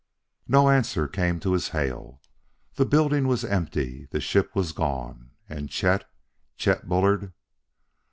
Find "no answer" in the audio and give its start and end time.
0.47-1.07